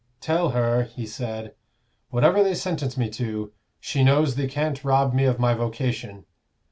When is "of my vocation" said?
5.25-6.25